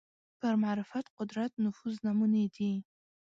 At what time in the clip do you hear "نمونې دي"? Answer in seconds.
2.07-2.71